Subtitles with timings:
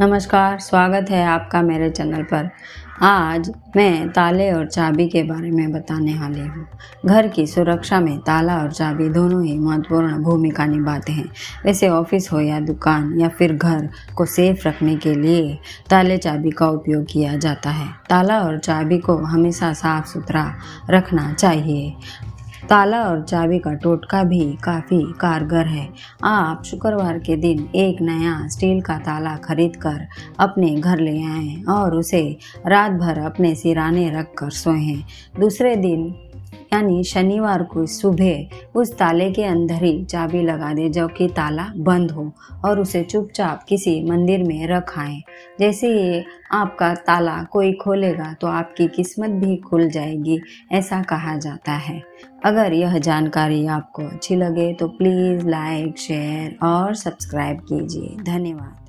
[0.00, 2.48] नमस्कार, स्वागत है आपका मेरे चैनल पर।
[3.02, 6.66] आज मैं ताले और चाबी के बारे में बताने वाली हूँ।
[7.06, 11.28] घर की सुरक्षा में ताला और चाबी दोनों ही महत्वपूर्ण भूमिका निभाते हैं।
[11.64, 15.58] वैसे ऑफ़िस हो या दुकान या फिर घर को सेफ़ रखने के लिए
[15.90, 20.52] ताले चाबी का उपयोग किया जाता है। ताला और चाबी को हमेशा साफ़ सुथरा
[20.90, 21.94] रखना चाहिए।
[22.72, 25.88] ताला और चाबी का टोटका भी काफ़ी कारगर है।
[26.24, 30.06] आप शुक्रवार के दिन एक नया स्टील का ताला खरीद कर
[30.40, 32.22] अपने घर ले आए और उसे
[32.66, 35.02] रात भर अपने सिराने रख कर सोएँ।
[35.40, 36.14] दूसरे दिन
[36.72, 41.66] यानी शनिवार को सुबह उस ताले के अंदर ही चाबी लगा दे, जो कि ताला
[41.76, 42.30] बंद हो,
[42.64, 45.20] और उसे चुपचाप किसी मंदिर में रख आए।
[45.60, 50.40] जैसे ये आपका ताला कोई खोलेगा तो आपकी किस्मत भी खुल जाएगी,
[50.72, 52.02] ऐसा कहा जाता है।
[52.44, 58.81] अगर यह जानकारी आपको अच्छी लगे तो प्लीज़ लाइक शेयर और सब्सक्राइब कीजिए। धन्यवाद।